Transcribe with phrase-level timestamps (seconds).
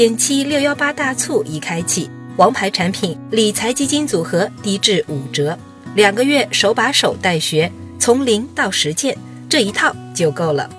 [0.00, 2.08] 减七六幺八大促已开启，
[2.38, 5.58] 王牌产品理财基金组合低至五折，
[5.94, 9.14] 两个月手把手带学，从零到实践，
[9.46, 10.70] 这一套就够了。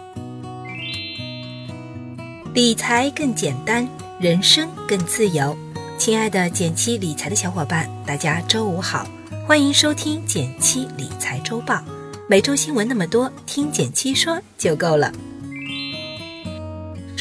[2.55, 3.87] 理财更简单，
[4.19, 5.55] 人生更自由。
[5.99, 9.07] 亲爱的减七理财的小伙伴，大家周五好，
[9.45, 11.79] 欢迎收听减七理财周报。
[12.27, 15.13] 每周新闻那么多，听减七说就够了。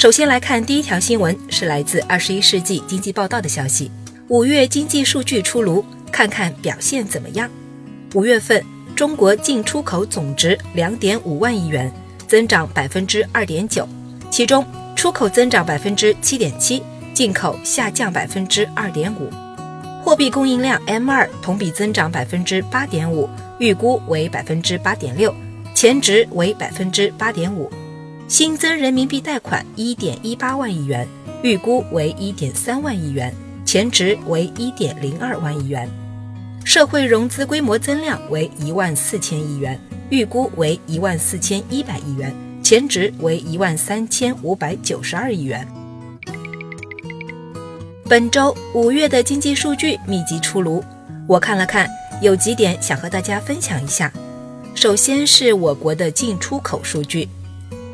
[0.00, 3.90] 首先来看第一条新闻，是来自《二十一世纪经济报道》的消息。
[4.28, 7.50] 五月经济数据出炉，看看表现怎么样？
[8.14, 8.64] 五月份
[8.96, 11.92] 中国进出口总值两点五万亿元，
[12.26, 13.86] 增长百分之二点九，
[14.30, 14.64] 其中。
[14.96, 16.82] 出口增长百分之七点七，
[17.12, 19.28] 进口下降百分之二点五，
[20.02, 25.34] 货币供应量 M 二同比增长百分之八点五，预估为百分之八点六，
[25.74, 27.70] 前值为百分之八点五，
[28.30, 31.04] 新增人民币贷款一点一八万亿元，
[31.42, 33.34] 预估为一点三万亿元，
[33.66, 35.90] 前值为一点零二万亿元，
[36.64, 39.76] 社会融资规模增量为一万四千亿元，
[40.10, 42.32] 预估为一万四千一百亿元。
[42.62, 45.66] 前值为一万三千五百九十二亿元。
[48.04, 50.84] 本周五月的经济数据密集出炉，
[51.26, 51.90] 我看了看，
[52.22, 54.12] 有几点想和大家分享一下。
[54.76, 57.28] 首先是我国的进出口数据，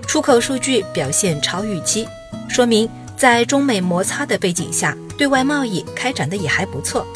[0.07, 2.09] 出口数据表现超预期，
[2.49, 7.07] 说明在中美摩擦的背景下，对外贸易开展的也还不错。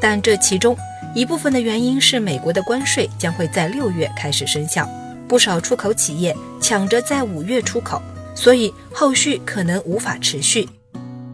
[0.00, 0.76] 但这其中
[1.14, 4.88] 一部分的原因是美国的关税将会在六月开始生效。
[5.28, 8.02] 不少出口企业抢着在五月出口，
[8.34, 10.68] 所以后续可能无法持续。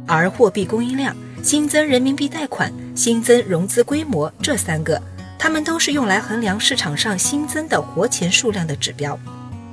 [0.07, 5.03] 而货币供应量、新增人民币贷款、新增融资规模这三个，
[5.37, 9.19] 它们都是用来衡量市场上新增的活钱数量的指标。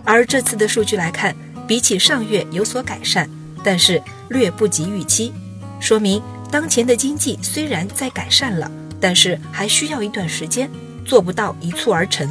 [0.06, 1.36] 而这次的数据来看，
[1.68, 3.28] 比起上月有所改善，
[3.64, 5.34] 但是略不及预期，
[5.80, 6.22] 说明
[6.52, 8.72] 当前的经济虽然在改善了，
[9.02, 10.70] 但是还需要一段时间，
[11.04, 12.30] 做不到一蹴而成。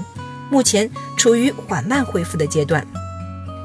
[0.50, 2.86] 目前处于缓慢恢复的阶段。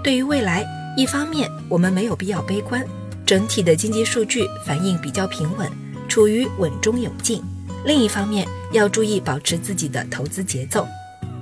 [0.03, 0.65] 对于未来，
[0.97, 2.83] 一方面我们没有必要悲观，
[3.25, 5.69] 整体的经济数据反应比较平稳，
[6.07, 7.41] 处于稳中有进；
[7.85, 10.87] 另一方面要注意保持自己的投资节奏。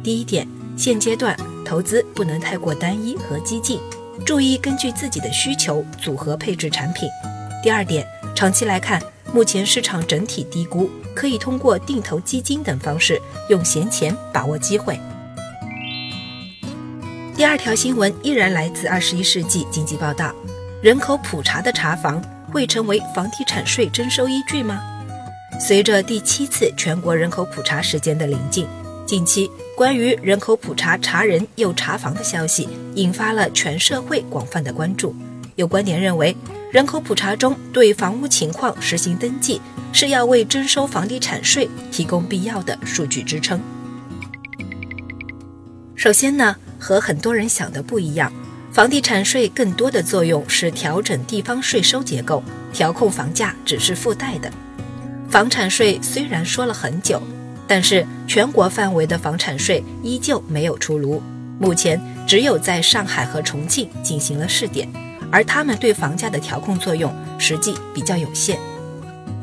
[0.03, 0.45] 第一点，
[0.75, 3.77] 现阶段投资不能太过单一和激进，
[4.25, 7.09] 注意根据自己的需求组合配置产品。
[7.61, 9.01] 第二点，长期来看，
[9.33, 14.97] 目前市场整体低估，可以通过定投基金等方式，用闲钱把握机会。
[17.35, 20.29] 第二条新闻依然来自《二十一世纪经济报道》，
[20.81, 24.81] 人口普查的查房会成为房地产税征收依据吗？
[25.59, 28.65] 随着第七次全国人口普查时间的临近，
[29.05, 35.15] 近期关于人口普查查人又查房的消息引发了全社会广泛的关注。
[35.55, 36.35] 有观点认为，
[36.71, 39.61] 人口普查中对房屋情况实行登记，
[39.93, 43.61] 是要为征收房地产税提供必要的数据支撑。
[45.95, 46.55] 首先呢。
[46.79, 48.31] 和很多人想的不一样，
[48.71, 54.51] 房地产税更多的作用是调整地方税收结构，调控房价只是附带的。
[55.27, 57.21] 房产税虽然说了很久，
[57.67, 61.21] 但是全国范围的房产税依旧没有出炉，
[61.59, 64.87] 目前只有在上海和重庆进行了试点，
[65.31, 68.57] 而他们对房价的调控作用实际比较有限。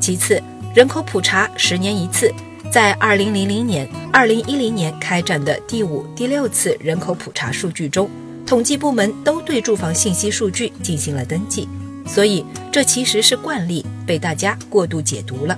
[0.00, 0.42] 其次，
[0.74, 2.32] 人口普查十年一次。
[2.72, 8.10] 在二零零零年、二零一零年开展的第五、第六次人口普查数据中，
[8.44, 11.68] 统计部门都对住房信息数据进行了登记，
[12.04, 15.56] 所以这其实是惯例，被大家过度解读了。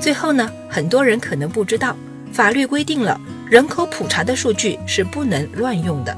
[0.00, 1.94] 最后呢，很多人可能不知道，
[2.32, 6.16] 法律规定了人口普查的数据是不能乱用的。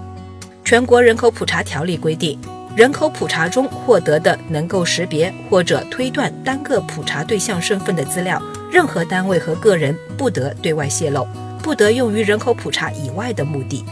[0.65, 2.39] 全国人口普查条例规定，
[2.77, 8.41] 人口普查中获得的能够识别或者推断单个普查对象身份的资料。
[8.71, 11.27] 任何单位和个人不得对外泄露，
[11.63, 13.85] 不得用于人口普查以外的目的。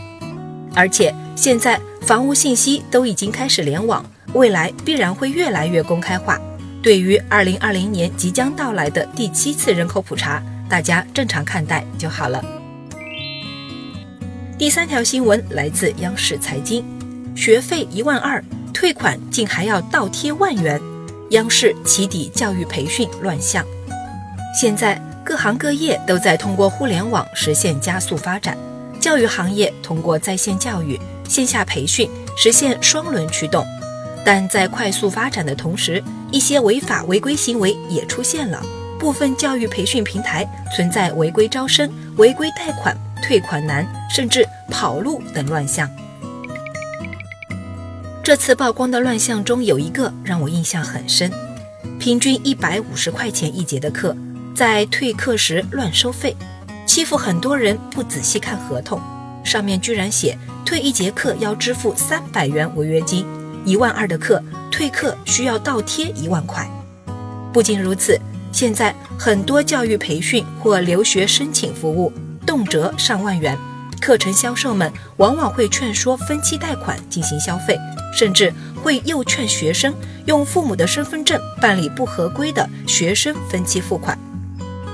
[0.74, 4.04] 而且现在房屋信息都已经开始联网，
[4.34, 6.40] 未来必然会越来越公开化。
[6.82, 12.42] 对于二零二零年即将到来的第七次人口普查，大家正常看待就好了。
[14.58, 16.82] 第三条新闻来自央视财经，
[17.36, 18.42] 学费一万二，
[18.72, 20.80] 退款竟还要倒贴万元，
[21.30, 23.62] 央视起底教育培训乱象。
[24.58, 28.56] 现在各行各业都在通过互联网实现加速发展，
[28.98, 30.98] 教育行业通过在线教育、
[31.28, 33.66] 线下培训实现双轮驱动。
[34.24, 38.62] 但在快速发展的同时，一些违法违规行为也出现了，
[38.98, 40.46] 部分教育培训平台
[40.76, 45.88] 存在违规招生、违规贷款、退款难，甚至跑路等乱象。
[48.22, 51.32] 这次曝光的乱象中有一个让我印象很深。
[51.98, 54.14] 平均一百五十块钱一节的课，
[54.54, 56.36] 在退课时乱收费，
[56.86, 59.00] 欺负很多人不仔细看合同，
[59.44, 63.26] 上面居然写退一节课要支付三百元违约金，
[63.64, 66.68] 一万二的课退课需要倒贴一万块。
[67.52, 68.18] 不仅如此，
[68.52, 72.12] 现在很多教育培训或留学申请服务
[72.46, 73.56] 动辄上万元，
[74.00, 77.78] 课程销售们往往会劝说分期贷款进行消费。
[78.12, 78.52] 甚至
[78.82, 79.94] 会诱劝学生
[80.26, 84.18] 用父母的身份证办理不合规的学生分期付款，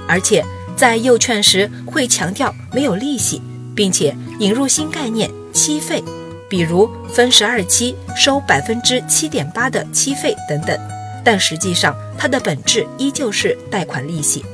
[0.07, 0.45] 而且
[0.77, 3.41] 在诱劝时会强调没有利息，
[3.75, 6.05] 并且引入新概念期费，
[6.49, 10.79] 比如分十二期收百分之七点八的期费等等。
[11.25, 14.45] 但实际上，它的本质依旧是贷款利息，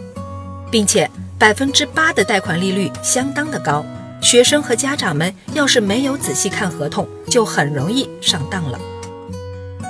[0.70, 3.84] 并且百分之八的贷款利率相当的高。
[4.22, 8.78] 学生和家长们要是没有仔细看合同，就很容易上当了。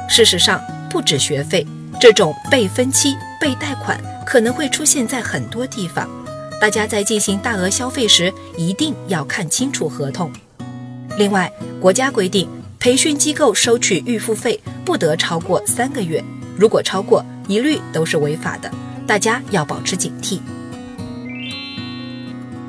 [0.09, 0.61] 事实上，
[0.91, 1.65] 不止学费，
[2.01, 6.11] 这种被分期、被贷款可能会出现在很多地方。
[6.61, 10.33] 大家在进行大额消费时，一定要看清楚合同。
[11.19, 11.51] 另外，
[11.81, 12.49] 国家规定，
[12.79, 16.23] 培训机构收取预付费不得超过三个月，
[16.57, 18.71] 如果超过，一律都是违法的。
[19.07, 20.39] 大家要保持警惕。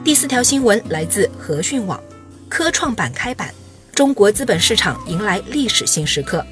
[0.04, 1.98] 第四条新闻来自和讯网，
[2.50, 3.54] 科创板开板，
[3.96, 6.46] 中国资本市场迎来历史性时刻。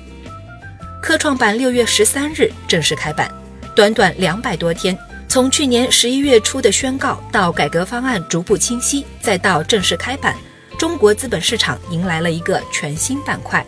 [1.02, 3.30] 科创板六月十三日正式开板，
[3.76, 4.98] 短短两百多天，
[5.28, 10.38] 从去年十一月初的宣告到改革方案逐步清晰，再到正式开板，
[10.81, 13.63] 中国资本市场迎来了一个全新板块。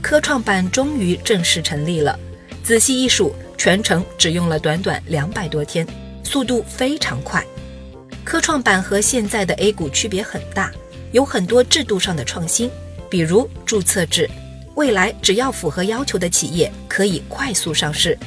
[0.00, 2.18] 科创板终于正式成立了，
[2.64, 5.86] 仔细一数，全程只用了短短两百多天，
[6.24, 7.44] 速度非常快。
[8.24, 10.72] 科创板和现在的 A 股区别很大，
[11.10, 12.70] 有很多制度上的创新，
[13.10, 14.26] 比如注册制，
[14.76, 18.18] 未来只要符合要求的企业可以快速上市。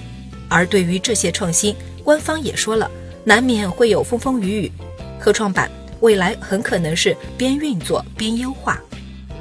[0.47, 2.91] 而对于这些创新，官方也说了，
[3.23, 4.71] 难免会有风风雨雨。
[5.19, 5.67] 科创板
[6.01, 8.79] 未来很可能是边运作边优化。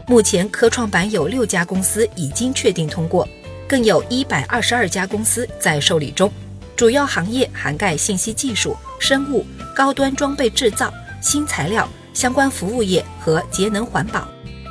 [0.06, 3.28] 目前科创板有六家公司已经确定通过，
[3.68, 6.30] 更有一百二十二家公司在受理中，
[6.76, 9.44] 主要行业涵盖信息技术、生物。
[9.74, 14.28] 高端装备制造、新材料、相关服务业和节能环保。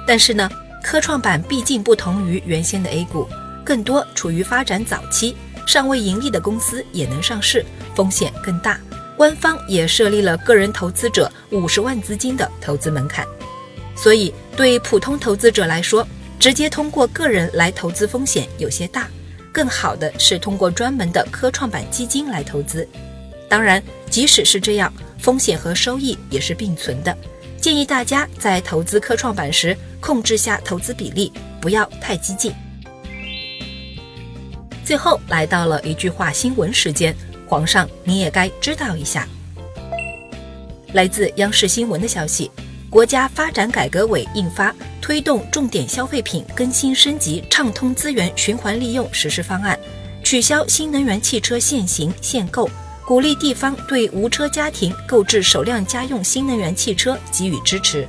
[0.08, 0.50] 但是呢，
[0.82, 3.28] 科创板毕竟不同于原先的 A 股，
[3.66, 5.36] 更多处于发展早期，
[5.68, 8.80] 尚未盈利的公司也能上市，风险更大。
[9.18, 13.26] 官方也设立了个人投资者五十万资金的投资门槛，
[13.96, 16.08] 所以对普通投资者来说，
[16.40, 19.08] 直接通过个人来投资风险有些大。
[19.52, 22.88] 更好的是通过专门的科创板基金来投资。
[23.48, 27.16] 当然，即使是这样，风险和收益也是并存的。
[27.62, 31.32] 建议大家在投资科创板时控制下投资比例，
[31.62, 32.52] 不要太激进。
[34.84, 37.16] 最后来到了一句话新闻时间，
[37.48, 39.28] 皇上你也该知道一下。
[40.94, 42.52] 来自央视新闻的消息，
[42.90, 49.78] 国家发展改革委印发《推动重点消费品更新升级畅通资源循环利用实施方案》，
[50.24, 52.70] 取消新能源汽车限行限购。
[53.06, 58.08] 鼓励地方对无车家庭购置首辆家用新能源汽车给予支持。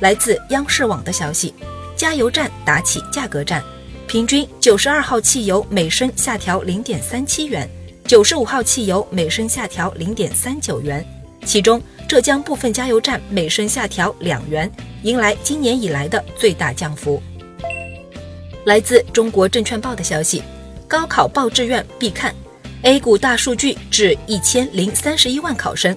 [0.00, 1.54] 来自央视网的消息，
[1.96, 3.62] 加油站打起价格战，
[4.08, 7.70] 平均九十二号汽油每升下调零点三七元，
[8.08, 11.04] 九十五号汽油每升下调零点三九元。
[11.44, 14.70] 其中，浙江部分加油站每升下调两元，
[15.02, 17.22] 迎来今年以来的最大降幅。
[18.64, 20.42] 来自中国证券报的消息，
[20.88, 22.34] 高考报志愿必看。
[22.80, 25.94] A 股大数据至一千零三十一万考生，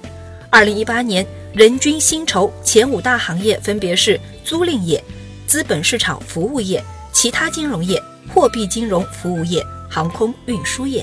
[0.50, 5.02] 二零一八年人均薪酬前五大行业分别是租赁业、
[5.46, 11.02] 资本市场服务业、其他金融业、货币金融服务业、航空运输业。